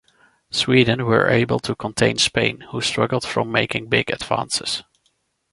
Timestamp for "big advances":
3.87-4.83